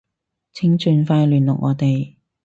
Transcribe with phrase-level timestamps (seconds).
[0.53, 2.15] 請盡快聯絡我哋